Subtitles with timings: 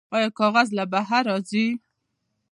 [0.15, 1.67] آیا کاغذ له بهر راځي؟